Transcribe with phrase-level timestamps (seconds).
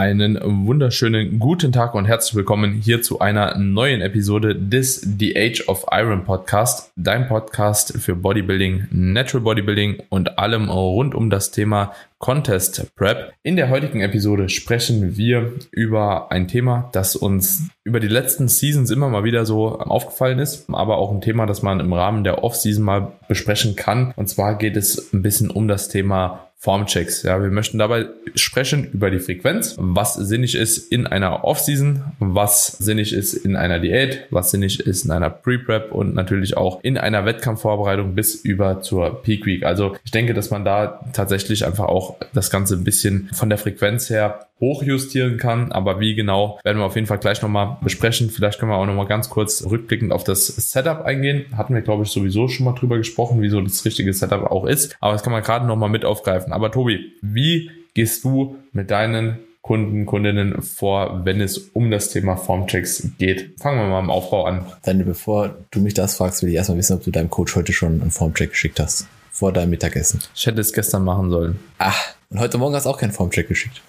[0.00, 5.68] Einen wunderschönen guten Tag und herzlich willkommen hier zu einer neuen Episode des The Age
[5.68, 11.92] of Iron Podcast, dein Podcast für Bodybuilding, Natural Bodybuilding und allem rund um das Thema
[12.16, 13.34] Contest Prep.
[13.42, 18.90] In der heutigen Episode sprechen wir über ein Thema, das uns über die letzten Seasons
[18.90, 22.42] immer mal wieder so aufgefallen ist, aber auch ein Thema, das man im Rahmen der
[22.42, 24.14] Off-Season mal besprechen kann.
[24.16, 27.22] Und zwar geht es ein bisschen um das Thema Formchecks.
[27.22, 32.66] Ja, wir möchten dabei sprechen über die Frequenz, was sinnig ist in einer Off-Season, was
[32.66, 36.98] sinnig ist in einer Diät, was sinnig ist in einer Pre-Prep und natürlich auch in
[36.98, 39.64] einer Wettkampfvorbereitung bis über zur Peak Week.
[39.64, 43.56] Also ich denke, dass man da tatsächlich einfach auch das Ganze ein bisschen von der
[43.56, 45.72] Frequenz her hochjustieren kann.
[45.72, 48.30] Aber wie genau, werden wir auf jeden Fall gleich nochmal besprechen.
[48.30, 51.46] Vielleicht können wir auch nochmal ganz kurz rückblickend auf das Setup eingehen.
[51.56, 54.66] Hatten wir, glaube ich, sowieso schon mal drüber gesprochen, wie so das richtige Setup auch
[54.66, 54.96] ist.
[55.00, 56.52] Aber das kann man gerade nochmal mit aufgreifen.
[56.52, 62.36] Aber Tobi, wie gehst du mit deinen Kunden, Kundinnen vor, wenn es um das Thema
[62.36, 63.60] Formchecks geht?
[63.60, 64.64] Fangen wir mal im Aufbau an.
[64.82, 67.72] Dann, bevor du mich das fragst, will ich erstmal wissen, ob du deinem Coach heute
[67.72, 69.06] schon einen Formcheck geschickt hast.
[69.30, 70.20] Vor deinem Mittagessen.
[70.34, 71.60] Ich hätte es gestern machen sollen.
[71.78, 73.80] Ach, und heute Morgen hast du auch keinen Formcheck geschickt.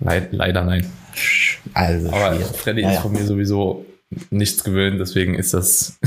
[0.00, 0.90] Leid, leider nein.
[1.74, 2.56] Also, Aber schwierig.
[2.56, 3.84] Freddy Ja, ist von mir sowieso
[4.30, 5.98] nichts gewöhnt, deswegen ist das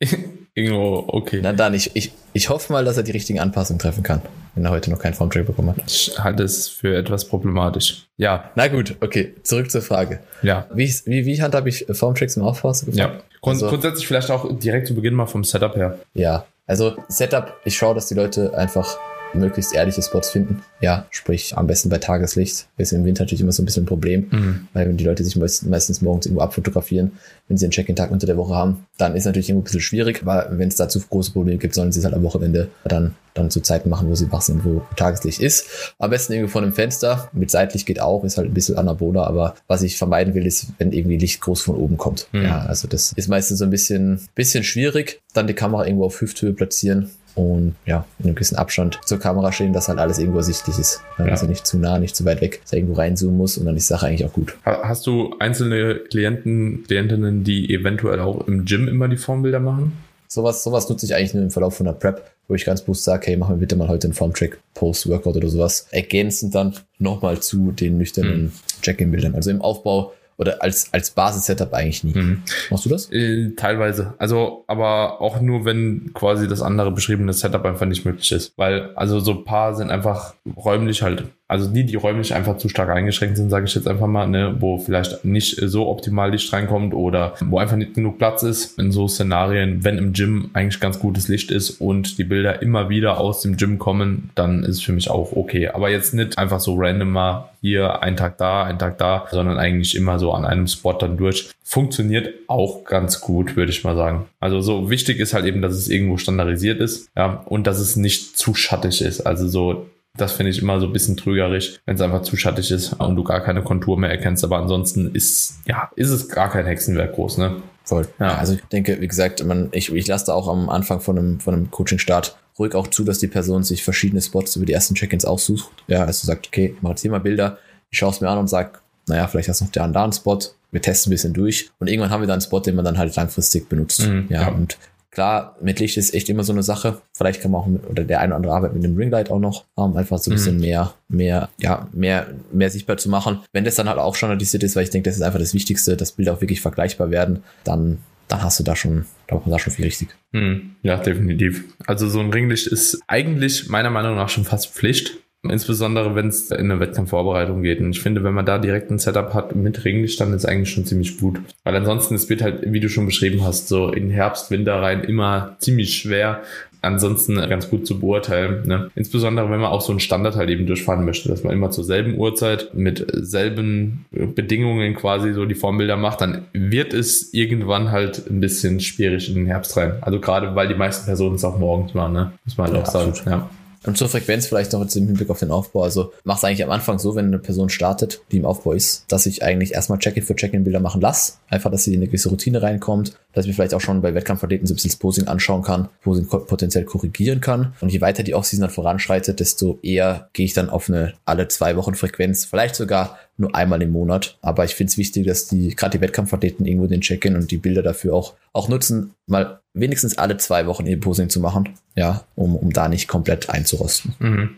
[0.54, 1.40] irgendwo okay.
[1.42, 4.22] Na dann, ich, ich, ich hoffe mal, dass er die richtigen Anpassungen treffen kann,
[4.54, 5.76] wenn er heute noch keinen Formcheck bekommen hat.
[5.86, 8.06] Ich halte es für etwas problematisch.
[8.16, 10.20] Ja, Na gut, okay, zurück zur Frage.
[10.42, 12.72] ja, Wie, wie, wie handhabe ich Formchecks im Aufbau?
[12.92, 13.20] ja.
[13.40, 15.98] Grund, Also- grundsätzlich vielleicht auch direkt zu Beginn mal vom Setup her.
[16.14, 18.96] Ja, also Setup, ich schaue, dass die Leute einfach
[19.34, 20.62] möglichst ehrliche Spots finden.
[20.80, 22.66] Ja, sprich am besten bei Tageslicht.
[22.76, 24.68] Ist im Winter natürlich immer so ein bisschen ein Problem, Mhm.
[24.72, 27.12] weil wenn die Leute sich meist, meistens morgens irgendwo abfotografieren,
[27.48, 30.22] wenn sie einen Check-in-Tag unter der Woche haben, dann ist natürlich irgendwo ein bisschen schwierig,
[30.22, 33.50] aber wenn es dazu große Probleme gibt, sollen sie es halt am Wochenende dann, dann
[33.50, 35.94] zu Zeiten machen, wo sie wach sind, wo Tageslicht ist.
[35.98, 37.28] Am besten irgendwo vor einem Fenster.
[37.32, 40.66] Mit Seitlicht geht auch, ist halt ein bisschen anaboler, aber was ich vermeiden will, ist,
[40.78, 42.28] wenn irgendwie Licht groß von oben kommt.
[42.32, 42.42] Mhm.
[42.44, 45.20] Ja, also das ist meistens so ein bisschen, bisschen schwierig.
[45.34, 49.50] Dann die Kamera irgendwo auf Hüfthöhe platzieren und ja, in einem gewissen Abstand zur Kamera
[49.52, 51.00] stehen, dass halt alles irgendwo ersichtlich ist.
[51.18, 51.24] Ja.
[51.26, 53.76] Also nicht zu nah, nicht zu weit weg, dass er irgendwo reinzoomen muss und dann
[53.76, 54.56] ist die Sache eigentlich auch gut.
[54.64, 59.92] Ha- Hast du einzelne Klienten, Klientinnen, die eventuell auch im Gym immer die Formbilder machen?
[60.28, 63.04] Sowas, sowas nutze ich eigentlich nur im Verlauf von der Prep, wo ich ganz bewusst
[63.04, 65.86] sage, hey, machen wir bitte mal heute einen Formtrack, Post-Workout oder sowas.
[65.92, 68.52] Ergänzend dann nochmal zu den nüchternen
[68.82, 69.34] Check-in-Bildern.
[69.34, 72.14] Also im Aufbau oder als, als Basis-Setup eigentlich nie.
[72.14, 72.42] Mhm.
[72.70, 73.10] Machst du das?
[73.12, 74.14] Äh, teilweise.
[74.18, 78.56] Also, aber auch nur, wenn quasi das andere beschriebene Setup einfach nicht möglich ist.
[78.56, 82.68] Weil, also so ein paar sind einfach räumlich halt, also die, die räumlich einfach zu
[82.68, 86.50] stark eingeschränkt sind, sage ich jetzt einfach mal, ne, wo vielleicht nicht so optimal Licht
[86.52, 88.78] reinkommt oder wo einfach nicht genug Platz ist.
[88.78, 92.88] In so Szenarien, wenn im Gym eigentlich ganz gutes Licht ist und die Bilder immer
[92.88, 95.68] wieder aus dem Gym kommen, dann ist es für mich auch okay.
[95.68, 99.58] Aber jetzt nicht einfach so random mal hier, ein Tag da, ein Tag da, sondern
[99.58, 101.50] eigentlich immer so an einem Spot dann durch.
[101.62, 104.26] Funktioniert auch ganz gut, würde ich mal sagen.
[104.38, 107.96] Also so wichtig ist halt eben, dass es irgendwo standardisiert ist, ja, und dass es
[107.96, 109.22] nicht zu schattig ist.
[109.22, 112.70] Also so, das finde ich immer so ein bisschen trügerisch, wenn es einfach zu schattig
[112.70, 114.44] ist und du gar keine Kontur mehr erkennst.
[114.44, 117.62] Aber ansonsten ist, ja, ist es gar kein Hexenwerk groß, ne?
[117.82, 118.06] Voll.
[118.18, 118.36] Ja.
[118.36, 121.40] Also ich denke, wie gesagt, man, ich, ich lasse da auch am Anfang von einem,
[121.40, 124.94] von einem Coaching-Start ruhig auch zu, dass die Person sich verschiedene Spots über die ersten
[124.94, 125.68] Check-ins aussucht.
[125.88, 127.58] Ja, also sagt, okay, ich mache jetzt hier mal Bilder,
[127.90, 130.12] ich schaue es mir an und sag, naja, vielleicht hast du noch der da einen
[130.12, 130.38] Spot,
[130.70, 132.98] wir testen ein bisschen durch und irgendwann haben wir dann einen Spot, den man dann
[132.98, 134.06] halt langfristig benutzt.
[134.06, 134.48] Mhm, ja, ja.
[134.48, 134.78] und
[135.14, 137.00] klar, mit Licht ist echt immer so eine Sache.
[137.16, 139.38] Vielleicht kann man auch, mit, oder der eine oder andere arbeitet mit dem Ringlight auch
[139.38, 143.40] noch, um einfach so ein bisschen mehr, mehr, ja, mehr, mehr sichtbar zu machen.
[143.52, 145.96] Wenn das dann halt auch standardisiert ist, weil ich denke, das ist einfach das Wichtigste,
[145.96, 147.98] dass Bilder auch wirklich vergleichbar werden, dann,
[148.28, 150.08] dann hast du da schon, da macht man da schon viel richtig.
[150.32, 151.64] Hm, ja, definitiv.
[151.86, 155.18] Also so ein Ringlicht ist eigentlich meiner Meinung nach schon fast Pflicht.
[155.50, 157.80] Insbesondere wenn es in eine Wettkampfvorbereitung geht.
[157.80, 160.84] Und ich finde, wenn man da direkt ein Setup hat mit dann ist eigentlich schon
[160.84, 161.40] ziemlich gut.
[161.64, 165.02] Weil ansonsten, es wird halt, wie du schon beschrieben hast, so in Herbst, Winter rein
[165.04, 166.42] immer ziemlich schwer.
[166.80, 168.66] Ansonsten ganz gut zu beurteilen.
[168.68, 168.90] Ne?
[168.94, 171.82] Insbesondere, wenn man auch so einen Standard halt eben durchfahren möchte, dass man immer zur
[171.82, 178.28] selben Uhrzeit mit selben Bedingungen quasi so die Formbilder macht, dann wird es irgendwann halt
[178.30, 179.94] ein bisschen schwierig in den Herbst rein.
[180.02, 182.32] Also gerade, weil die meisten Personen es auch morgens machen, ne?
[182.44, 183.08] muss man halt Ja, auch sagen.
[183.10, 183.30] absolut.
[183.32, 183.50] Ja.
[183.86, 185.82] Und zur Frequenz vielleicht noch im Hinblick auf den Aufbau.
[185.82, 189.04] Also mach es eigentlich am Anfang so, wenn eine Person startet, die im Aufbau ist,
[189.08, 191.34] dass ich eigentlich erstmal Check-in für Check-in-Bilder machen lasse.
[191.48, 194.14] Einfach, dass sie in eine gewisse Routine reinkommt, dass ich mir vielleicht auch schon bei
[194.14, 197.74] Wettkampfathleten so ein bisschen das Posing anschauen kann, Posing potenziell korrigieren kann.
[197.80, 201.48] Und je weiter die Offseason dann voranschreitet, desto eher gehe ich dann auf eine alle
[201.48, 204.38] zwei Wochen Frequenz, vielleicht sogar nur einmal im Monat.
[204.42, 207.56] Aber ich finde es wichtig, dass die, gerade die Wettkampfathleten irgendwo den Check-in und die
[207.56, 211.70] Bilder dafür auch, auch nutzen, mal wenigstens alle zwei Wochen ihr Posing zu machen.
[211.96, 214.14] Ja, um, um da nicht komplett einzurosten.
[214.18, 214.56] Mhm.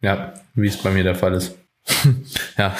[0.00, 1.56] Ja, wie es bei mir der Fall ist.
[2.58, 2.76] ja,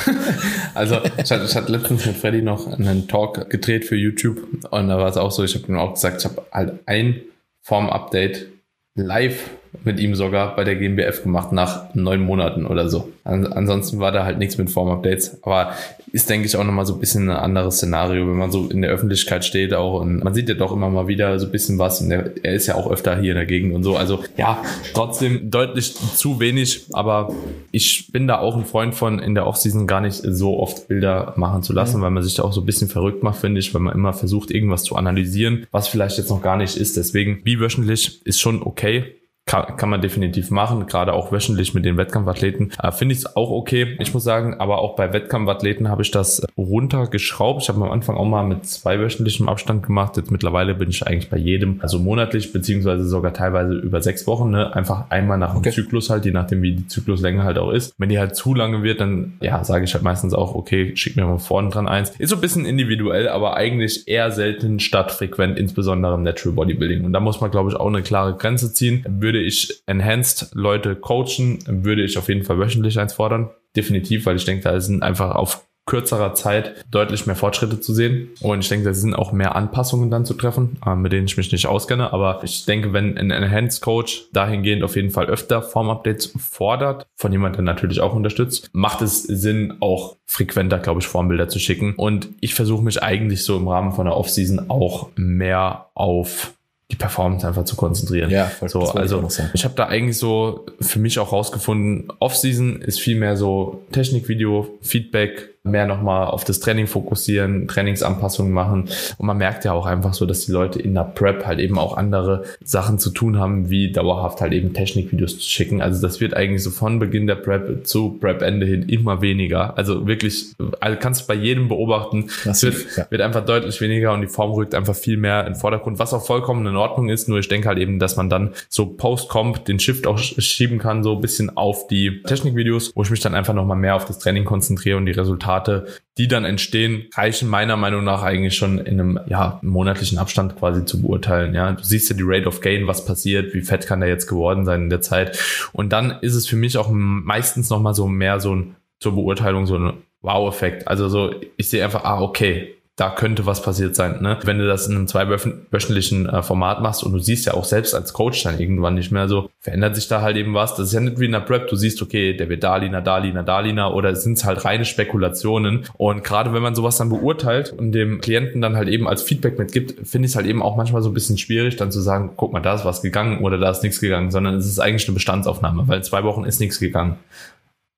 [0.75, 4.89] also ich hatte, ich hatte letztens mit Freddy noch einen Talk gedreht für YouTube und
[4.89, 7.23] da war es auch so, ich habe ihm auch gesagt, ich habe halt ein
[7.63, 8.49] Form-Update
[8.95, 9.51] live
[9.85, 13.11] mit ihm sogar bei der GmbF gemacht nach neun Monaten oder so.
[13.25, 15.43] An ansonsten war da halt nichts mit Form-Updates.
[15.43, 15.73] Aber
[16.13, 18.83] ist, denke ich, auch nochmal so ein bisschen ein anderes Szenario, wenn man so in
[18.83, 21.79] der Öffentlichkeit steht auch und man sieht ja doch immer mal wieder so ein bisschen
[21.79, 23.97] was und er, er ist ja auch öfter hier in der Gegend und so.
[23.97, 24.63] Also ja,
[24.95, 27.33] trotzdem deutlich zu wenig, aber
[27.73, 31.35] ich bin da auch ein Freund von, in der Offseason gar nicht so oft Bilder
[31.37, 32.03] machen zu lassen, mhm.
[32.03, 34.13] weil man sich da auch so ein bisschen verrückt macht, finde ich, weil man immer
[34.13, 36.97] versucht, irgendwas zu analysieren, was vielleicht jetzt noch gar nicht ist.
[36.97, 39.15] Deswegen, wie wöchentlich ist schon okay
[39.49, 42.73] kann, kann man definitiv machen, gerade auch wöchentlich mit den Wettkampfathleten.
[42.81, 43.97] Äh, Finde ich es auch okay.
[43.99, 47.63] Ich muss sagen, aber auch bei Wettkampfathleten habe ich das runtergeschraubt.
[47.63, 50.17] Ich habe am Anfang auch mal mit zwei wöchentlichem Abstand gemacht.
[50.17, 54.51] Jetzt mittlerweile bin ich eigentlich bei jedem, also monatlich, beziehungsweise sogar teilweise über sechs Wochen,
[54.51, 54.75] ne?
[54.77, 55.71] einfach einmal nach dem okay.
[55.71, 57.95] Zyklus halt, je nachdem wie die Zykluslänge halt auch ist.
[57.97, 61.17] Wenn die halt zu lange wird, dann ja, sage ich halt meistens auch, okay, schick
[61.17, 62.11] mir mal vorne dran eins.
[62.19, 67.07] Ist so ein bisschen individuell, aber eigentlich eher selten statt frequent, insbesondere im Natural Bodybuilding.
[67.07, 69.07] Und da muss man, glaube ich, auch eine klare Grenze ziehen.
[69.09, 73.51] Würde würde ich Enhanced Leute coachen, würde ich auf jeden Fall wöchentlich eins fordern.
[73.77, 78.29] Definitiv, weil ich denke, da sind einfach auf kürzerer Zeit deutlich mehr Fortschritte zu sehen.
[78.41, 81.37] Und ich denke, da sind auch mehr Anpassungen dann zu treffen, äh, mit denen ich
[81.37, 82.13] mich nicht auskenne.
[82.13, 87.33] Aber ich denke, wenn ein Enhanced Coach dahingehend auf jeden Fall öfter Form-Updates fordert, von
[87.33, 91.95] jemandem natürlich auch unterstützt, macht es Sinn, auch frequenter, glaube ich, Formbilder zu schicken.
[91.97, 96.58] Und ich versuche mich eigentlich so im Rahmen von der Offseason auch mehr auf
[96.91, 98.31] die Performance einfach zu konzentrieren.
[98.31, 102.99] Ja, voll, so, also ich, habe da eigentlich so für mich auch rausgefunden, Off-Season ist
[102.99, 108.89] viel mehr so Technikvideo, Feedback, mehr nochmal auf das Training fokussieren, Trainingsanpassungen machen.
[109.19, 111.79] Und man merkt ja auch einfach so, dass die Leute in der Prep halt eben
[111.79, 115.83] auch andere Sachen zu tun haben, wie dauerhaft halt eben Technikvideos zu schicken.
[115.83, 119.77] Also das wird eigentlich so von Beginn der Prep zu Prep-Ende hin immer weniger.
[119.77, 123.07] Also wirklich, also kannst du bei jedem beobachten, es wird, ja.
[123.11, 126.15] wird einfach deutlich weniger und die Form rückt einfach viel mehr in den Vordergrund, was
[126.15, 127.29] auch vollkommen in Ordnung ist.
[127.29, 131.03] Nur ich denke halt eben, dass man dann so Post-Comp den Shift auch schieben kann,
[131.03, 134.19] so ein bisschen auf die Technikvideos, wo ich mich dann einfach nochmal mehr auf das
[134.19, 135.87] Training konzentriere und die Resultate Resultate,
[136.17, 140.85] die dann entstehen, reichen meiner Meinung nach eigentlich schon in einem ja, monatlichen Abstand quasi
[140.85, 141.55] zu beurteilen.
[141.55, 144.27] Ja, du siehst ja die Rate of Gain, was passiert, wie fett kann der jetzt
[144.27, 145.39] geworden sein in der Zeit.
[145.73, 149.67] Und dann ist es für mich auch meistens nochmal so mehr so ein, zur Beurteilung
[149.67, 149.93] so ein
[150.23, 150.89] Wow-Effekt.
[150.89, 154.21] Also so, ich sehe einfach, ah, okay, da könnte was passiert sein.
[154.23, 154.37] Ne?
[154.43, 157.95] Wenn du das in einem zweiwöchentlichen äh, Format machst und du siehst ja auch selbst
[157.95, 160.75] als Coach dann irgendwann nicht mehr so, verändert sich da halt eben was.
[160.75, 163.45] Das ist ja nicht wie in der Prep, du siehst, okay, der wird Dalina, Dalina,
[163.45, 165.85] Dalina oder sind es halt reine Spekulationen.
[165.97, 169.61] Und gerade wenn man sowas dann beurteilt und dem Klienten dann halt eben als Feedback
[169.61, 172.33] mitgibt, finde ich es halt eben auch manchmal so ein bisschen schwierig, dann zu sagen,
[172.37, 175.07] guck mal, da ist was gegangen oder da ist nichts gegangen, sondern es ist eigentlich
[175.07, 177.17] eine Bestandsaufnahme, weil in zwei Wochen ist nichts gegangen.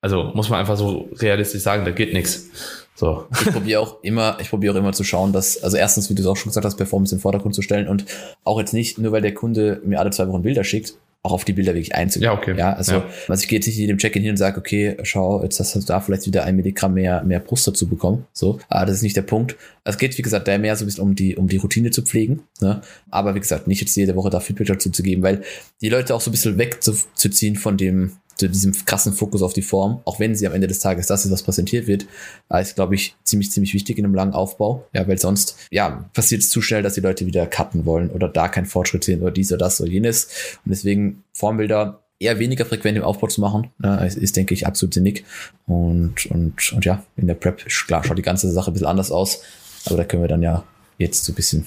[0.02, 2.79] Also muss man einfach so realistisch sagen, da geht nichts.
[3.00, 3.25] So.
[3.32, 6.20] Ich probiere auch immer, ich probiere auch immer zu schauen, dass, also erstens, wie du
[6.20, 8.05] es auch schon gesagt hast, Performance in den Vordergrund zu stellen und
[8.44, 11.47] auch jetzt nicht, nur weil der Kunde mir alle zwei Wochen Bilder schickt, auch auf
[11.47, 12.31] die Bilder wirklich einzugehen.
[12.31, 12.55] Ja, okay.
[12.58, 13.05] Ja, also, ja.
[13.26, 15.75] also ich gehe jetzt nicht in dem Check-in hin und sage, okay, schau, jetzt hast
[15.75, 18.26] du da vielleicht wieder ein Milligramm mehr, mehr Brust dazu bekommen.
[18.35, 19.56] So, aber das ist nicht der Punkt.
[19.85, 22.02] Es geht, wie gesagt, da mehr so ein bisschen um die, um die Routine zu
[22.02, 22.42] pflegen.
[22.61, 22.83] Ne?
[23.11, 25.42] Aber wie gesagt, nicht jetzt jede Woche da Feedback dazu zu geben, weil
[25.80, 28.12] die Leute auch so ein bisschen wegzuziehen von dem,
[28.49, 31.32] diesem krassen Fokus auf die Form, auch wenn sie am Ende des Tages das ist,
[31.32, 32.06] was präsentiert wird,
[32.61, 34.87] ist, glaube ich, ziemlich, ziemlich wichtig in einem langen Aufbau.
[34.92, 38.28] Ja, weil sonst, ja, passiert es zu schnell, dass die Leute wieder cutten wollen oder
[38.28, 40.25] da keinen Fortschritt sehen oder dies oder das oder jenes.
[40.64, 44.66] Und deswegen Formbilder eher weniger frequent im Aufbau zu machen, ne, ist, ist, denke ich,
[44.66, 45.25] absolut sinnig.
[45.66, 49.11] Und, und, und ja, in der Prep, klar, schaut die ganze Sache ein bisschen anders
[49.11, 49.42] aus.
[49.87, 50.62] Aber da können wir dann ja
[50.99, 51.66] jetzt so ein bisschen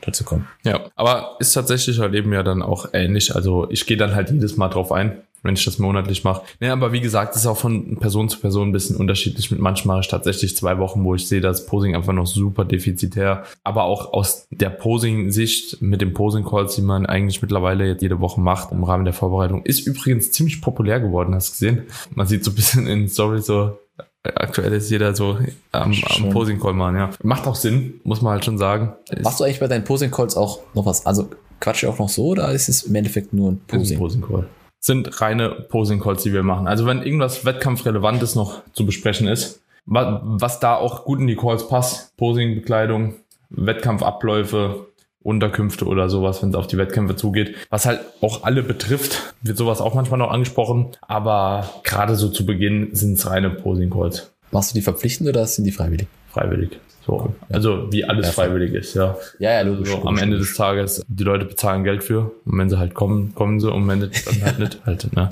[0.00, 0.48] dazu kommen.
[0.64, 3.34] Ja, aber ist tatsächlich halt eben ja dann auch ähnlich.
[3.34, 6.42] Also ich gehe dann halt jedes Mal drauf ein wenn ich das monatlich mache.
[6.60, 9.50] Ja, aber wie gesagt, ist auch von Person zu Person ein bisschen unterschiedlich.
[9.50, 13.44] Mit manchmal tatsächlich zwei Wochen, wo ich sehe, dass Posing einfach noch super defizitär.
[13.64, 18.40] Aber auch aus der Posing-Sicht mit den Posing-Calls, die man eigentlich mittlerweile jetzt jede Woche
[18.40, 21.86] macht im Rahmen der Vorbereitung, ist übrigens ziemlich populär geworden, hast du gesehen?
[22.14, 23.78] Man sieht so ein bisschen in Story so,
[24.22, 25.38] aktuell ist jeder so
[25.72, 27.10] am, am Posing-Call machen, ja.
[27.22, 28.92] Macht auch Sinn, muss man halt schon sagen.
[29.22, 31.06] Machst du eigentlich bei deinen Posing-Calls auch noch was?
[31.06, 31.30] Also
[31.60, 33.98] quatsch auch noch so oder ist es im Endeffekt nur ein Posing?
[33.98, 34.46] Posing-Call
[34.80, 36.66] sind reine Posing-Calls, die wir machen.
[36.66, 41.68] Also wenn irgendwas Wettkampfrelevantes noch zu besprechen ist, was da auch gut in die Calls
[41.68, 43.14] passt, Posing-Bekleidung,
[43.50, 44.86] Wettkampfabläufe,
[45.22, 47.54] Unterkünfte oder sowas, wenn es auf die Wettkämpfe zugeht.
[47.68, 50.92] Was halt auch alle betrifft, wird sowas auch manchmal noch angesprochen.
[51.02, 54.32] Aber gerade so zu Beginn sind es reine Posing-Calls.
[54.50, 56.08] Machst du die verpflichtend oder sind die freiwillig?
[56.32, 56.78] Freiwillig.
[57.06, 59.16] So, also wie alles ja, freiwillig ist, ja.
[59.38, 59.90] Ja, ja, logisch.
[59.92, 63.34] Also, am Ende des Tages, die Leute bezahlen Geld für und wenn sie halt kommen,
[63.34, 65.30] kommen sie und wenn nicht, dann halt nicht halt, ne?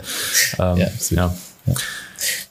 [0.59, 1.35] Ähm, ja, ja.
[1.67, 1.75] ja.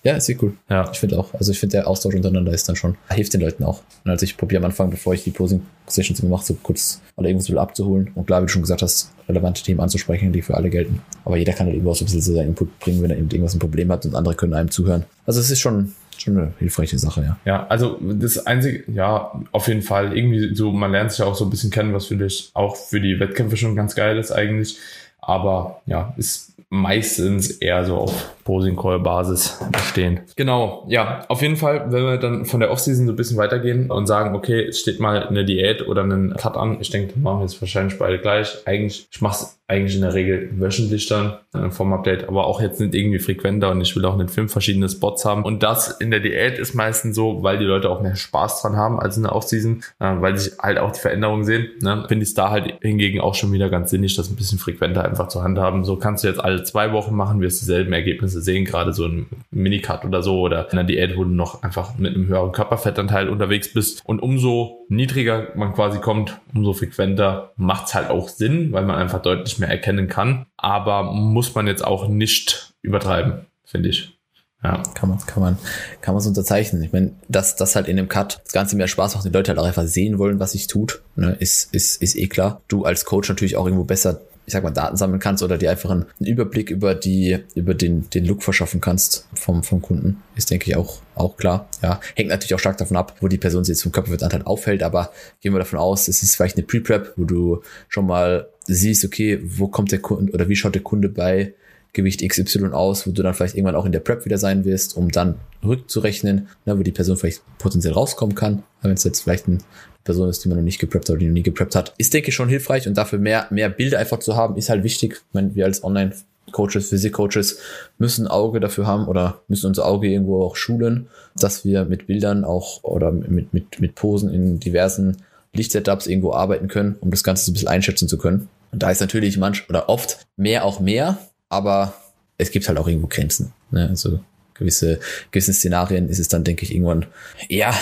[0.03, 0.53] Ja, ist sehr cool.
[0.69, 0.89] Ja.
[0.91, 1.33] Ich finde auch.
[1.33, 3.81] Also ich finde der Austausch untereinander ist dann schon, hilft den Leuten auch.
[4.05, 7.27] Und also ich probiere am Anfang, bevor ich die Posing-Sessions immer mache, so kurz oder
[7.27, 8.11] irgendwas will abzuholen.
[8.15, 11.01] Und klar, wie du schon gesagt hast, relevante Themen anzusprechen, die für alle gelten.
[11.25, 13.55] Aber jeder kann halt auch so ein bisschen seinen Input bringen, wenn er eben irgendwas
[13.55, 15.03] ein Problem hat und andere können einem zuhören.
[15.25, 17.37] Also es ist schon, schon eine hilfreiche Sache, ja.
[17.45, 20.17] Ja, also das einzige, ja, auf jeden Fall.
[20.17, 22.75] Irgendwie so, man lernt sich ja auch so ein bisschen kennen, was für dich auch
[22.75, 24.77] für die Wettkämpfe schon ganz geil ist eigentlich.
[25.19, 30.21] Aber ja, ist meistens eher so auf Posing-Call-Basis bestehen.
[30.35, 33.91] Genau, ja, auf jeden Fall, wenn wir dann von der Offseason so ein bisschen weitergehen
[33.91, 36.77] und sagen, okay, es steht mal eine Diät oder einen Cut an.
[36.79, 38.57] Ich denke, machen wir jetzt wahrscheinlich beide gleich.
[38.65, 42.61] Eigentlich, ich mache es eigentlich in der Regel wöchentlich dann äh, vom Update, aber auch
[42.61, 45.43] jetzt nicht irgendwie frequenter und ich will auch nicht fünf verschiedene Spots haben.
[45.43, 48.77] Und das in der Diät ist meistens so, weil die Leute auch mehr Spaß dran
[48.77, 51.67] haben als in der Offseason, äh, weil sie halt auch die Veränderungen sehen.
[51.81, 52.05] Ne?
[52.07, 55.03] Finde ich es da halt hingegen auch schon wieder ganz sinnig, das ein bisschen frequenter
[55.03, 55.83] einfach zur Hand haben.
[55.83, 59.27] So kannst du jetzt alle zwei Wochen machen, wirst dieselben Ergebnisse sehen, gerade so ein
[59.51, 63.29] Minicut oder so oder in der Diät, wo du noch einfach mit einem höheren Körperfettanteil
[63.29, 64.01] unterwegs bist.
[64.05, 68.97] Und umso niedriger man quasi kommt, umso frequenter macht es halt auch Sinn, weil man
[68.97, 70.45] einfach deutlich mehr erkennen kann.
[70.57, 74.17] Aber muss man jetzt auch nicht übertreiben, finde ich.
[74.63, 74.81] Ja.
[74.95, 75.57] Kann man, kann man,
[76.01, 76.81] kann man es unterzeichnen.
[76.81, 79.51] Ich meine, dass das halt in dem Cut das Ganze mehr Spaß macht, die Leute
[79.51, 82.61] halt auch einfach sehen wollen, was sich tut, ne, ist, ist, ist eh klar.
[82.67, 85.69] Du als Coach natürlich auch irgendwo besser ich sag mal, Daten sammeln kannst oder dir
[85.69, 90.49] einfach einen Überblick über die, über den, den Look verschaffen kannst vom, vom Kunden, ist,
[90.49, 91.67] denke ich, auch, auch klar.
[91.83, 94.83] Ja, hängt natürlich auch stark davon ab, wo die Person sich jetzt vom Körperfettanteil aufhält,
[94.83, 95.11] aber
[95.41, 99.41] gehen wir davon aus, es ist vielleicht eine Pre-Prep, wo du schon mal siehst, okay,
[99.43, 101.53] wo kommt der Kunde oder wie schaut der Kunde bei
[101.93, 104.95] Gewicht XY aus, wo du dann vielleicht irgendwann auch in der Prep wieder sein wirst,
[104.95, 109.47] um dann rückzurechnen, ne, wo die Person vielleicht potenziell rauskommen kann, wenn es jetzt vielleicht
[109.47, 109.63] ein
[110.03, 111.93] Person ist, die man noch nicht gepreppt hat oder die noch nie gepreppt hat.
[111.97, 114.83] Ist, denke ich, schon hilfreich und dafür mehr, mehr Bilder einfach zu haben, ist halt
[114.83, 115.13] wichtig.
[115.13, 116.13] Ich meine, wir als Online-
[116.51, 117.59] Coaches, Physik-Coaches
[117.97, 122.07] müssen ein Auge dafür haben oder müssen unser Auge irgendwo auch schulen, dass wir mit
[122.07, 125.17] Bildern auch oder mit, mit, mit Posen in diversen
[125.53, 128.47] Lichtsetups irgendwo arbeiten können, um das Ganze so ein bisschen einschätzen zu können.
[128.71, 131.17] Und da ist natürlich manch oder oft mehr auch mehr,
[131.49, 131.93] aber
[132.37, 133.53] es gibt halt auch irgendwo Grenzen.
[133.71, 133.87] Ne?
[133.89, 134.19] Also
[134.53, 134.99] gewisse,
[135.31, 137.05] gewisse Szenarien ist es dann, denke ich, irgendwann,
[137.49, 137.73] ja,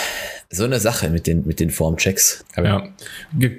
[0.52, 2.46] so eine Sache mit den, mit den Formchecks.
[2.56, 2.88] Ja.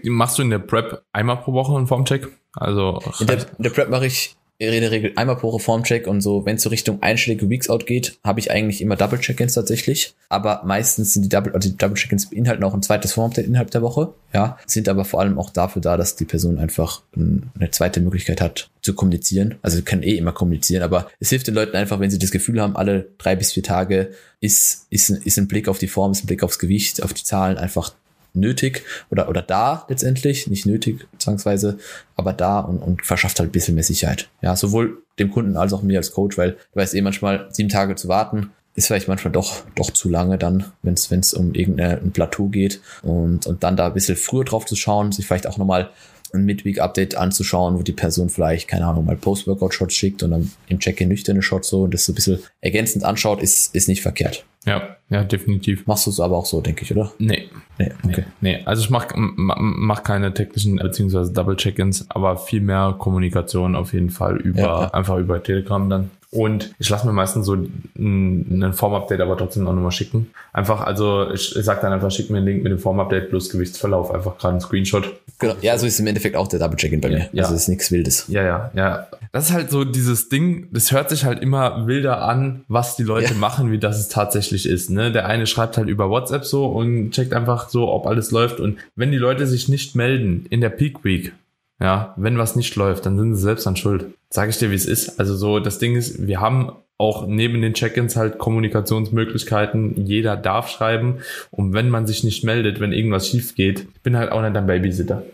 [0.05, 2.29] Machst du in der Prep einmal pro Woche einen Formcheck?
[2.53, 6.23] Also in der, in der Prep mache ich in der Regel einmal pro Formcheck und
[6.23, 9.55] so, wenn es so Richtung einstellige Weeks Out geht, habe ich eigentlich immer Double Check-ins
[9.55, 10.15] tatsächlich.
[10.29, 13.71] Aber meistens sind die Double, also die Double Check-ins beinhalten auch ein zweites Form-Update innerhalb
[13.71, 14.15] der Woche.
[14.33, 18.41] Ja, sind aber vor allem auch dafür da, dass die Person einfach eine zweite Möglichkeit
[18.41, 19.57] hat zu kommunizieren.
[19.63, 22.61] Also können eh immer kommunizieren, aber es hilft den Leuten einfach, wenn sie das Gefühl
[22.61, 26.25] haben, alle drei bis vier Tage ist, ist, ist ein Blick auf die Form, ist
[26.25, 27.95] ein Blick aufs Gewicht, auf die Zahlen einfach
[28.37, 31.79] nötig oder, oder da letztendlich, nicht nötig zwangsweise,
[32.15, 34.29] aber da und, und verschafft halt ein bisschen mehr Sicherheit.
[34.43, 37.69] Ja, sowohl dem Kunden als auch mir als Coach, weil du weißt eh manchmal, sieben
[37.69, 42.13] Tage zu warten, ist vielleicht manchmal doch, doch zu lange dann, wenn es um irgendein
[42.13, 45.57] Plateau geht und, und dann da ein bisschen früher drauf zu schauen, sich vielleicht auch
[45.57, 45.91] nochmal
[46.35, 50.79] ein Midweek-Update anzuschauen, wo die Person vielleicht, keine Ahnung, mal Post-Workout-Shots schickt und dann im
[50.79, 54.45] Check-in nüchterne Shots so und das so ein bisschen ergänzend anschaut, ist, ist nicht verkehrt.
[54.67, 55.87] Ja, ja, definitiv.
[55.87, 57.13] Machst du es aber auch so, denke ich, oder?
[57.19, 57.49] Nee.
[57.79, 58.25] Nee, okay.
[58.41, 58.63] Nee, nee.
[58.65, 64.11] also ich mache mach keine technischen beziehungsweise Double Check-ins, aber viel mehr Kommunikation auf jeden
[64.11, 66.11] Fall über, ja, einfach über Telegram dann.
[66.33, 70.31] Und ich lasse mir meistens so ein, Form-Update aber trotzdem auch nochmal schicken.
[70.53, 73.49] Einfach, also ich, ich sage dann einfach, schick mir einen Link mit dem Form-Update plus
[73.51, 75.15] Gewichtsverlauf, einfach gerade ein Screenshot.
[75.39, 77.29] Genau, ja, so ist im Endeffekt auch der Double-Check-In bei mir.
[77.33, 77.45] Ja.
[77.45, 78.27] Also ist nichts Wildes.
[78.29, 79.07] Ja, ja, ja.
[79.37, 83.03] Das ist halt so dieses Ding, das hört sich halt immer wilder an, was die
[83.03, 83.39] Leute ja.
[83.39, 84.89] machen, wie das es tatsächlich ist.
[84.89, 85.13] Ne?
[85.13, 88.61] Der eine schreibt halt über WhatsApp so und checkt einfach so, ob alles läuft.
[88.61, 91.35] Und wenn die Leute sich nicht melden in der Peak Week,
[91.79, 94.07] ja, wenn was nicht läuft, dann sind sie selbst an Schuld.
[94.31, 95.21] Sag ich dir, wie es ist.
[95.21, 100.07] Also so, das Ding ist, wir haben auch neben den Check-ins halt Kommunikationsmöglichkeiten.
[100.07, 101.19] Jeder darf schreiben.
[101.51, 104.67] Und wenn man sich nicht meldet, wenn irgendwas schief geht, bin halt auch nicht ein
[104.67, 105.25] Babysitter.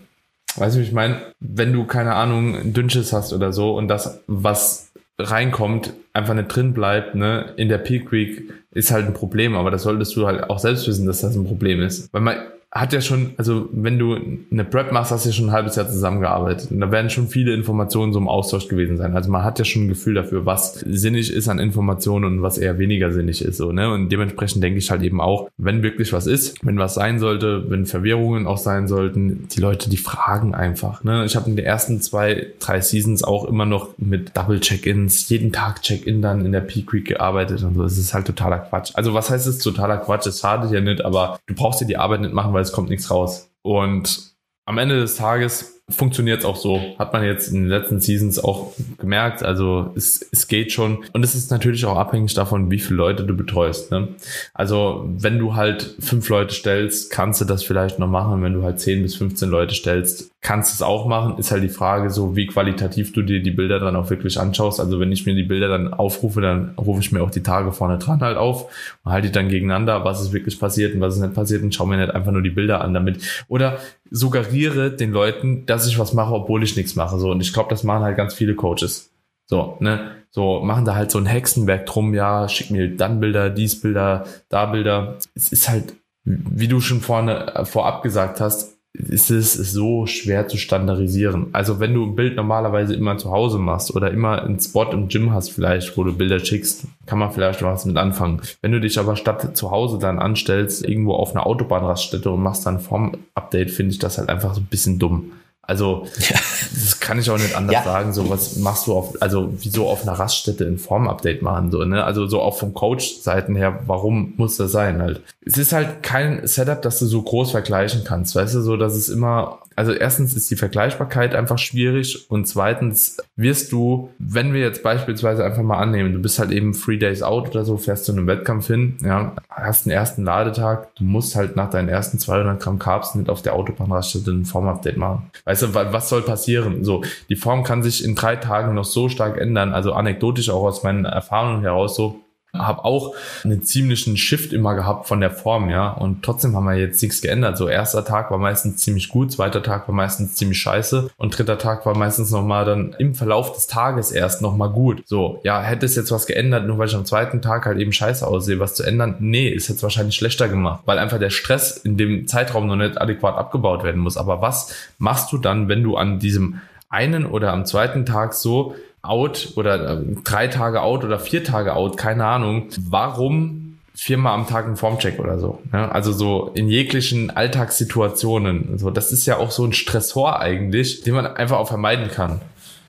[0.57, 1.21] Weißt du, ich meine?
[1.41, 6.75] Wenn du, keine Ahnung, Dünnschiss hast oder so und das, was reinkommt, einfach nicht drin
[6.75, 9.55] bleibt, ne, in der Peak Week, ist halt ein Problem.
[9.55, 12.13] Aber das solltest du halt auch selbst wissen, dass das ein Problem ist.
[12.13, 12.37] Weil man,
[12.75, 14.17] hat ja schon, also wenn du
[14.50, 16.71] eine Prep machst, hast du ja schon ein halbes Jahr zusammengearbeitet.
[16.71, 19.14] Und da werden schon viele Informationen so im Austausch gewesen sein.
[19.14, 22.57] Also man hat ja schon ein Gefühl dafür, was sinnig ist an Informationen und was
[22.57, 23.59] eher weniger sinnig ist.
[23.59, 23.93] So, ne?
[23.93, 27.71] Und dementsprechend denke ich halt eben auch, wenn wirklich was ist, wenn was sein sollte,
[27.71, 31.05] wenn Verwirrungen auch sein sollten, die Leute, die fragen einfach.
[31.05, 31.26] Ne?
[31.26, 35.52] Ich habe in den ersten zwei, drei Seasons auch immer noch mit Double Check-ins, jeden
[35.52, 37.85] Tag Check-in dann in der Peak Week gearbeitet und so.
[37.85, 38.93] Es ist halt totaler Quatsch.
[38.95, 40.26] Also was heißt es totaler Quatsch?
[40.26, 42.90] Es schadet ja nicht, aber du brauchst dir die Arbeit nicht machen, weil es kommt
[42.90, 43.50] nichts raus.
[43.62, 46.81] Und am Ende des Tages funktioniert es auch so.
[46.99, 49.43] Hat man jetzt in den letzten Seasons auch gemerkt.
[49.43, 51.05] Also es, es geht schon.
[51.13, 53.91] Und es ist natürlich auch abhängig davon, wie viele Leute du betreust.
[53.91, 54.09] Ne?
[54.55, 58.43] Also wenn du halt fünf Leute stellst, kannst du das vielleicht noch machen.
[58.43, 61.39] Wenn du halt zehn bis 15 Leute stellst, kannst du es auch machen.
[61.39, 64.81] Ist halt die Frage so, wie qualitativ du dir die Bilder dann auch wirklich anschaust.
[64.81, 67.73] Also wenn ich mir die Bilder dann aufrufe, dann rufe ich mir auch die Tage
[67.73, 68.69] vorne dran halt auf
[69.05, 71.75] und halte die dann gegeneinander, was ist wirklich passiert und was ist nicht passiert und
[71.75, 73.23] schau mir nicht einfach nur die Bilder an damit.
[73.49, 73.79] Oder
[74.11, 77.19] suggeriere den Leuten, dass ich was mache, obwohl ich nichts mache.
[77.19, 79.11] So, und ich glaube, das machen halt ganz viele Coaches.
[79.47, 83.51] So, ne, so machen da halt so ein Hexenwerk drum, ja, schick mir dann Bilder,
[83.51, 85.19] dies Bilder, da Bilder.
[85.35, 90.49] Es ist halt, wie du schon vorne äh, vorab gesagt hast, ist es so schwer
[90.49, 91.49] zu standardisieren.
[91.53, 95.09] Also wenn du ein Bild normalerweise immer zu Hause machst oder immer einen Spot im
[95.09, 98.43] Gym hast vielleicht, wo du Bilder schickst, kann man vielleicht was mit anfangen.
[98.61, 102.67] Wenn du dich aber statt zu Hause dann anstellst, irgendwo auf einer Autobahnraststätte und machst
[102.67, 105.33] dann Form-Update, finde ich das halt einfach so ein bisschen dumm.
[105.64, 106.37] Also, ja.
[106.73, 107.85] das kann ich auch nicht anders ja.
[107.85, 108.12] sagen.
[108.12, 112.04] So, was machst du auf, also, wieso auf einer Raststätte ein Form-Update machen, so, ne?
[112.04, 115.23] Also, so auch vom Coach-Seiten her, warum muss das sein halt?
[115.45, 118.95] Es ist halt kein Setup, das du so groß vergleichen kannst, weißt du, so, dass
[118.95, 124.61] es immer also erstens ist die Vergleichbarkeit einfach schwierig und zweitens wirst du, wenn wir
[124.61, 128.05] jetzt beispielsweise einfach mal annehmen, du bist halt eben Three Days Out oder so, fährst
[128.05, 132.19] zu einem Wettkampf hin, ja, hast einen ersten Ladetag, du musst halt nach deinen ersten
[132.19, 135.31] 200 Gramm Carbs nicht auf der Autobahnraststätte ein Formupdate machen.
[135.45, 136.85] Weißt du, was soll passieren?
[136.85, 140.64] So, die Form kann sich in drei Tagen noch so stark ändern, also anekdotisch auch
[140.64, 142.22] aus meinen Erfahrungen heraus so,
[142.57, 145.91] habe auch einen ziemlichen Shift immer gehabt von der Form, ja.
[145.91, 147.57] Und trotzdem haben wir jetzt nichts geändert.
[147.57, 151.57] So erster Tag war meistens ziemlich gut, zweiter Tag war meistens ziemlich scheiße und dritter
[151.57, 155.03] Tag war meistens nochmal dann im Verlauf des Tages erst nochmal gut.
[155.07, 157.93] So, ja, hätte es jetzt was geändert, nur weil ich am zweiten Tag halt eben
[157.93, 159.17] scheiße aussehe, was zu ändern?
[159.19, 163.01] Nee, ist jetzt wahrscheinlich schlechter gemacht, weil einfach der Stress in dem Zeitraum noch nicht
[163.01, 164.19] adäquat abgebaut werden muss.
[164.19, 166.61] Aber was machst du dann, wenn du an diesem
[166.91, 171.75] einen oder am zweiten Tag so out oder äh, drei Tage out oder vier Tage
[171.75, 172.69] out, keine Ahnung.
[172.79, 175.61] Warum viermal am Tag ein Formcheck oder so?
[175.73, 178.79] Ja, also so in jeglichen Alltagssituationen.
[178.79, 182.41] So, das ist ja auch so ein Stressor eigentlich, den man einfach auch vermeiden kann.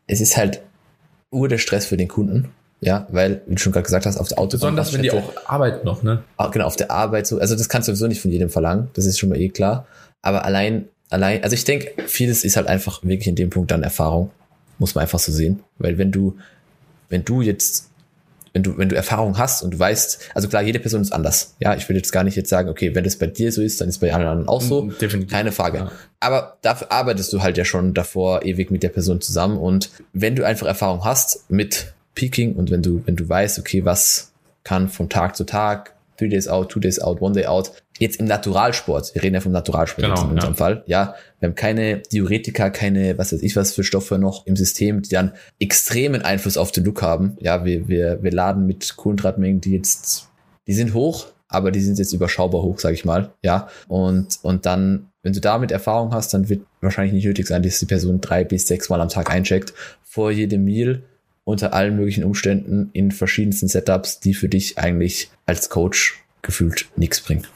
[0.07, 0.61] Es ist halt
[1.31, 2.49] ur der Stress für den Kunden.
[2.79, 4.75] Ja, weil, wie du schon gerade gesagt hast, auf der Autobahn.
[4.75, 6.23] Besonders wenn die auch arbeiten noch, ne?
[6.35, 7.39] Ah, genau, auf der Arbeit so.
[7.39, 8.89] Also das kannst du sowieso nicht von jedem verlangen.
[8.93, 9.85] Das ist schon mal eh klar.
[10.21, 13.83] Aber allein, allein, also ich denke, vieles ist halt einfach wirklich in dem Punkt dann
[13.83, 14.31] Erfahrung.
[14.79, 15.61] Muss man einfach so sehen.
[15.77, 16.37] Weil wenn du,
[17.09, 17.89] wenn du jetzt,
[18.53, 21.55] wenn du, wenn du Erfahrung hast und du weißt, also klar, jede Person ist anders.
[21.59, 23.81] Ja, ich will jetzt gar nicht jetzt sagen, okay, wenn das bei dir so ist,
[23.81, 24.89] dann ist bei anderen auch so.
[24.89, 25.31] Definitiv.
[25.31, 25.77] Keine Frage.
[25.79, 25.91] Ja.
[26.19, 30.35] Aber dafür arbeitest du halt ja schon davor ewig mit der Person zusammen und wenn
[30.35, 34.31] du einfach Erfahrung hast mit Peaking und wenn du, wenn du weißt, okay, was
[34.63, 38.19] kann von Tag zu Tag, three days out, two days out, one day out, jetzt
[38.19, 40.57] im Naturalsport, wir reden ja vom Naturalsport genau, in unserem ja.
[40.57, 44.55] Fall, ja, wir haben keine Diuretika, keine, was weiß ich was für Stoffe noch im
[44.55, 47.37] System, die dann extremen Einfluss auf den Look haben.
[47.39, 50.29] Ja, wir, wir, wir laden mit Kohlenhydratmengen, die jetzt,
[50.67, 54.65] die sind hoch, aber die sind jetzt überschaubar hoch, sag ich mal, ja, und, und
[54.65, 58.21] dann, wenn du damit Erfahrung hast, dann wird wahrscheinlich nicht nötig sein, dass die Person
[58.21, 59.73] drei bis sechs Mal am Tag eincheckt,
[60.03, 61.03] vor jedem Meal,
[61.43, 67.21] unter allen möglichen Umständen in verschiedensten Setups, die für dich eigentlich als Coach gefühlt nichts
[67.21, 67.49] bringt.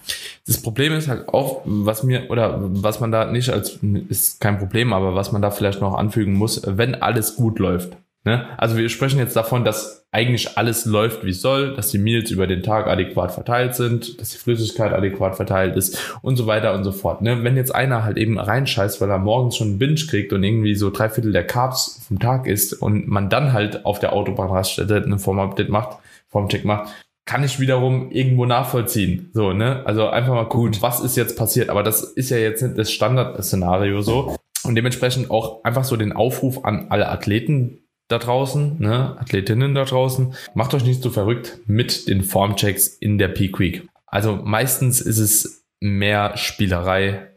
[0.48, 4.58] Das Problem ist halt auch, was mir, oder was man da nicht als, ist kein
[4.58, 7.98] Problem, aber was man da vielleicht noch anfügen muss, wenn alles gut läuft.
[8.28, 8.46] Ne?
[8.58, 12.30] Also wir sprechen jetzt davon, dass eigentlich alles läuft wie es soll, dass die Meals
[12.30, 16.74] über den Tag adäquat verteilt sind, dass die Flüssigkeit adäquat verteilt ist und so weiter
[16.74, 17.22] und so fort.
[17.22, 17.46] Ne?
[17.46, 20.76] Wenn jetzt einer halt eben reinscheißt, weil er morgens schon einen Binge kriegt und irgendwie
[20.76, 25.04] so drei Viertel der Carbs vom Tag isst und man dann halt auf der Autobahnraststätte
[25.06, 26.90] eine Form-Update macht, Formcheck macht,
[27.24, 29.30] kann ich wiederum irgendwo nachvollziehen.
[29.34, 29.84] So, ne?
[29.86, 30.82] Also einfach mal Gut.
[30.82, 31.70] was ist jetzt passiert.
[31.70, 34.36] Aber das ist ja jetzt nicht das Standardszenario so.
[34.66, 39.86] Und dementsprechend auch einfach so den Aufruf an alle Athleten da draußen, ne, Athletinnen da
[39.86, 43.88] draußen, macht euch nicht so verrückt mit den Formchecks in der Peak Week.
[44.06, 47.28] Also meistens ist es mehr Spielerei,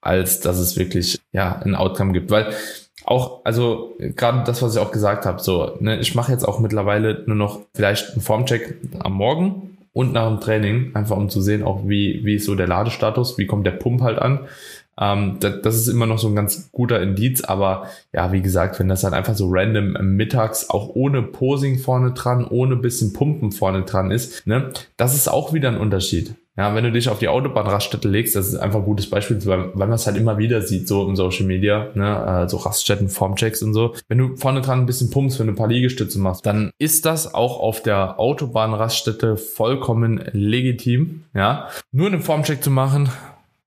[0.00, 2.52] als dass es wirklich ja ein Outcome gibt, weil
[3.04, 6.58] auch, also gerade das, was ich auch gesagt habe, so, ne, ich mache jetzt auch
[6.58, 11.40] mittlerweile nur noch vielleicht einen Formcheck am Morgen und nach dem Training, einfach um zu
[11.40, 14.40] sehen, auch wie, wie ist so der Ladestatus, wie kommt der Pump halt an.
[15.00, 18.78] Ähm, das, das, ist immer noch so ein ganz guter Indiz, aber ja, wie gesagt,
[18.78, 23.52] wenn das dann einfach so random mittags auch ohne Posing vorne dran, ohne bisschen Pumpen
[23.52, 26.34] vorne dran ist, ne, das ist auch wieder ein Unterschied.
[26.58, 29.72] Ja, wenn du dich auf die Autobahnraststätte legst, das ist einfach ein gutes Beispiel, weil,
[29.74, 33.10] weil man es halt immer wieder sieht, so im Social Media, ne, äh, so Raststätten,
[33.10, 33.94] Formchecks und so.
[34.08, 37.04] Wenn du vorne dran ein bisschen pumpst, wenn du ein paar Liegestütze machst, dann ist
[37.04, 41.68] das auch auf der Autobahnraststätte vollkommen legitim, ja.
[41.92, 43.10] Nur einen Formcheck zu machen,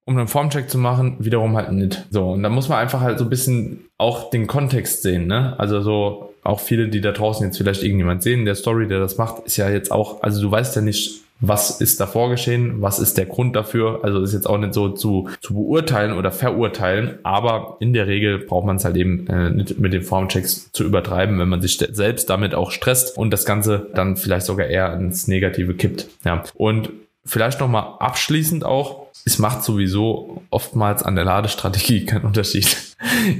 [0.10, 2.04] um einen Formcheck zu machen, wiederum halt nicht.
[2.10, 5.54] So, und da muss man einfach halt so ein bisschen auch den Kontext sehen, ne?
[5.60, 9.17] Also so auch viele, die da draußen jetzt vielleicht irgendjemand sehen, der Story, der das
[9.17, 12.98] macht, ist ja jetzt auch, also du weißt ja nicht, was ist davor geschehen, was
[12.98, 14.00] ist der Grund dafür.
[14.02, 18.39] Also ist jetzt auch nicht so zu, zu beurteilen oder verurteilen, aber in der Regel
[18.39, 21.78] braucht man es halt eben äh, nicht mit den Formchecks zu übertreiben, wenn man sich
[21.78, 26.08] selbst damit auch stresst und das Ganze dann vielleicht sogar eher ins Negative kippt.
[26.26, 26.43] Ja.
[26.56, 26.89] Und
[27.26, 32.77] vielleicht nochmal abschließend auch, es macht sowieso oftmals an der Ladestrategie keinen Unterschied.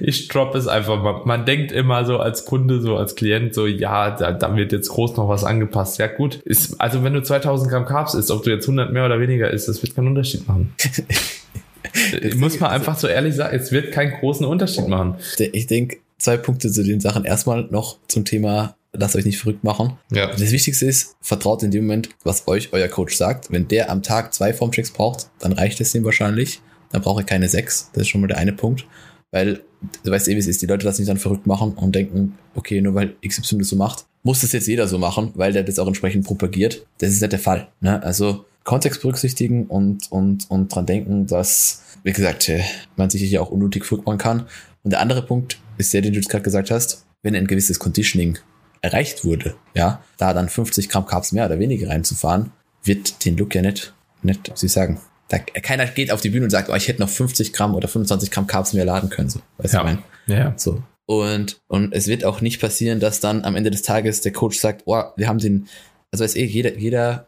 [0.02, 1.22] Ich droppe es einfach mal.
[1.26, 4.90] Man denkt immer so als Kunde, so als Klient, so, ja, da, da wird jetzt
[4.90, 5.98] groß noch was angepasst.
[6.00, 6.36] Ja, gut.
[6.46, 9.50] Ist, also wenn du 2000 Gramm Carbs isst, ob du jetzt 100 mehr oder weniger
[9.52, 10.74] isst, das wird keinen Unterschied machen.
[12.36, 15.16] Muss man einfach so ehrlich sagen, es wird keinen großen Unterschied machen.
[15.38, 17.26] Ich denke, zwei Punkte zu den Sachen.
[17.26, 19.98] Erstmal noch zum Thema lasst euch nicht verrückt machen.
[20.12, 20.28] Ja.
[20.28, 23.52] Das Wichtigste ist, vertraut in dem Moment, was euch euer Coach sagt.
[23.52, 26.62] Wenn der am Tag zwei Formchecks braucht, dann reicht es dem wahrscheinlich.
[26.92, 27.90] Dann braucht er keine sechs.
[27.94, 28.86] Das ist schon mal der eine Punkt.
[29.32, 29.62] Weil,
[30.04, 30.62] du weißt eh, wie es ist.
[30.62, 33.76] Die Leute lassen sich dann verrückt machen und denken, okay, nur weil XY das so
[33.76, 36.86] macht, muss das jetzt jeder so machen, weil der das auch entsprechend propagiert.
[36.98, 37.70] Das ist nicht der Fall.
[37.80, 38.02] Ne?
[38.02, 42.62] Also, Kontext berücksichtigen und, und, und dran denken, dass, wie gesagt, äh,
[42.98, 44.46] man sich hier auch unnötig verrückt machen kann.
[44.84, 47.80] Und der andere Punkt ist der, den du jetzt gerade gesagt hast, wenn ein gewisses
[47.80, 48.38] Conditioning
[48.82, 52.52] erreicht wurde, ja, da dann 50 Gramm Carbs mehr oder weniger reinzufahren,
[52.84, 56.50] wird den Look ja nicht, nicht, ich sagen, da, keiner geht auf die Bühne und
[56.50, 59.42] sagt, oh, ich hätte noch 50 Gramm oder 25 Gramm Carbs mehr laden können, so,
[59.58, 59.80] weißt ja.
[59.82, 60.00] du, mein?
[60.28, 60.54] Ja.
[60.58, 60.82] So.
[61.06, 64.60] Und, und es wird auch nicht passieren, dass dann am Ende des Tages der Coach
[64.60, 65.68] sagt, oh, wir haben den,
[66.12, 67.28] also weiß eh, jeder, jeder,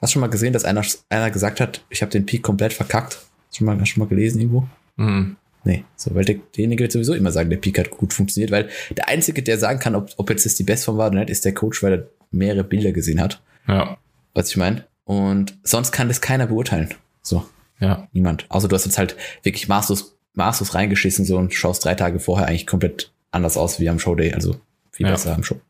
[0.00, 3.14] hast schon mal gesehen, dass einer, einer gesagt hat, ich habe den Peak komplett verkackt?
[3.14, 4.66] Hast du schon mal, hast schon mal gelesen irgendwo?
[4.96, 5.36] Mhm.
[5.64, 8.68] Nee, so, weil der, derjenige wird sowieso immer sagen, der Peak hat gut funktioniert, weil
[8.96, 11.44] der Einzige, der sagen kann, ob, ob jetzt das die Bestform war oder nicht, ist
[11.44, 13.40] der Coach, weil er mehrere Bilder gesehen hat.
[13.68, 13.96] Ja.
[14.34, 14.86] Was ich meine.
[15.04, 16.92] Und sonst kann das keiner beurteilen.
[17.22, 17.44] So,
[17.78, 18.08] Ja.
[18.12, 18.46] niemand.
[18.48, 22.48] Außer du hast jetzt halt wirklich maßlos, maßlos reingeschissen so und schaust drei Tage vorher
[22.48, 24.32] eigentlich komplett anders aus wie am Showday.
[24.32, 24.56] Also
[24.90, 25.12] viel Ja.
[25.12, 25.60] besser am Show,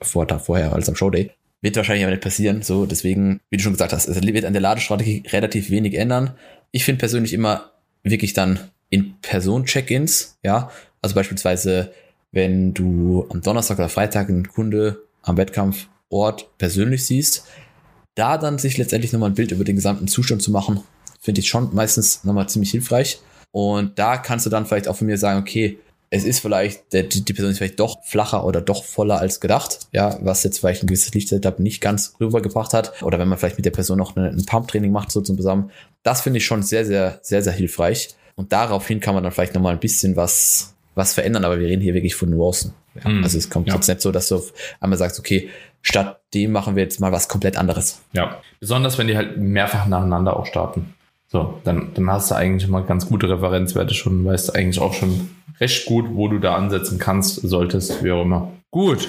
[0.00, 1.30] vor Tag vorher als am Showday.
[1.62, 2.62] Wird wahrscheinlich aber nicht passieren.
[2.62, 6.32] So, deswegen, wie du schon gesagt hast, es wird an der Ladestrategie relativ wenig ändern.
[6.70, 10.70] Ich finde persönlich immer wirklich dann in Person-Check-ins, ja.
[11.00, 11.92] Also beispielsweise,
[12.32, 17.46] wenn du am Donnerstag oder Freitag einen Kunde am Wettkampfort persönlich siehst,
[18.14, 20.82] da dann sich letztendlich nochmal ein Bild über den gesamten Zustand zu machen,
[21.20, 23.20] finde ich schon meistens nochmal ziemlich hilfreich.
[23.52, 25.78] Und da kannst du dann vielleicht auch von mir sagen, okay,
[26.12, 30.18] es ist vielleicht, die Person ist vielleicht doch flacher oder doch voller als gedacht, ja,
[30.22, 33.00] was jetzt vielleicht ein gewisses Lichtsetup nicht ganz rübergebracht hat.
[33.02, 35.70] Oder wenn man vielleicht mit der Person noch ein Pump-Training macht, so zum zusammen.
[36.02, 38.16] Das finde ich schon sehr, sehr, sehr, sehr hilfreich.
[38.40, 41.82] Und daraufhin kann man dann vielleicht nochmal ein bisschen was, was verändern, aber wir reden
[41.82, 42.72] hier wirklich von Nuancen.
[43.04, 43.22] Ja, Mhm.
[43.22, 43.74] Also es kommt Ja.
[43.74, 45.50] jetzt nicht so, dass du auf einmal sagst, okay,
[45.82, 48.00] statt dem machen wir jetzt mal was komplett anderes.
[48.14, 48.40] Ja.
[48.60, 50.94] Besonders wenn die halt mehrfach nacheinander auch starten.
[51.28, 55.28] So, dann, dann hast du eigentlich mal ganz gute Referenzwerte schon, weißt eigentlich auch schon
[55.60, 58.50] recht gut, wo du da ansetzen kannst, solltest, wie auch immer.
[58.70, 59.06] Gut.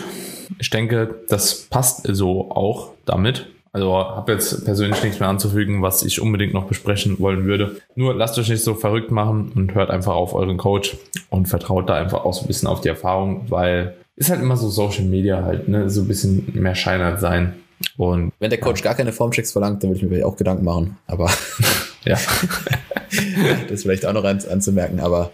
[0.60, 3.48] Ich denke, das passt so auch damit.
[3.74, 7.78] Also habe jetzt persönlich nichts mehr anzufügen, was ich unbedingt noch besprechen wollen würde.
[7.96, 10.98] Nur lasst euch nicht so verrückt machen und hört einfach auf euren Coach
[11.30, 14.58] und vertraut da einfach auch so ein bisschen auf die Erfahrung, weil ist halt immer
[14.58, 17.54] so Social Media halt, ne, so ein bisschen mehr Schein als sein.
[17.98, 20.66] Und Wenn der Coach gar keine Formchecks verlangt, dann würde ich mir vielleicht auch Gedanken
[20.66, 20.98] machen.
[21.08, 21.32] Aber
[22.06, 22.18] ja,
[23.10, 25.00] das ist vielleicht auch noch an, anzumerken.
[25.00, 25.32] Aber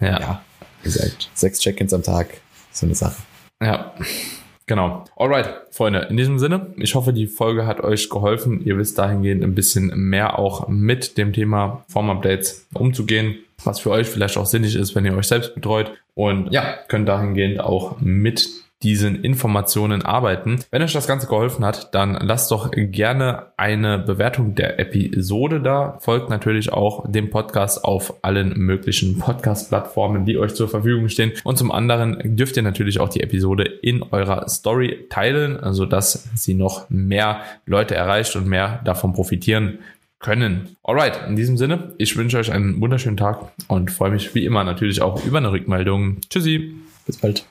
[0.00, 0.42] ja, ja,
[0.82, 2.28] wie gesagt, sechs Check-ins am Tag,
[2.72, 3.16] so eine Sache.
[3.62, 3.94] ja.
[4.66, 5.04] Genau.
[5.16, 8.62] Alright, Freunde, in diesem Sinne, ich hoffe, die Folge hat euch geholfen.
[8.64, 14.08] Ihr wisst dahingehend ein bisschen mehr auch mit dem Thema Form-Updates umzugehen, was für euch
[14.08, 15.92] vielleicht auch sinnig ist, wenn ihr euch selbst betreut.
[16.14, 20.60] Und ja, könnt dahingehend auch mit diesen Informationen arbeiten.
[20.70, 25.98] Wenn euch das Ganze geholfen hat, dann lasst doch gerne eine Bewertung der Episode da.
[26.00, 31.32] Folgt natürlich auch dem Podcast auf allen möglichen Podcast-Plattformen, die euch zur Verfügung stehen.
[31.42, 36.28] Und zum anderen dürft ihr natürlich auch die Episode in eurer Story teilen, also dass
[36.34, 39.78] sie noch mehr Leute erreicht und mehr davon profitieren
[40.18, 40.76] können.
[40.82, 44.64] Alright, in diesem Sinne, ich wünsche euch einen wunderschönen Tag und freue mich wie immer
[44.64, 46.18] natürlich auch über eine Rückmeldung.
[46.28, 46.74] Tschüssi.
[47.06, 47.44] Bis bald.